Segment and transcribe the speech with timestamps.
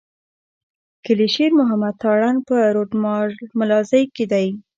[1.05, 2.91] کلي شېر محمد تارڼ په رود
[3.59, 4.47] ملازۍ کي دی.